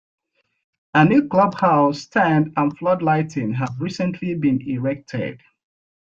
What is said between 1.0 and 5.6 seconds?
new clubhouse, stand and floodlighting have recently been erected.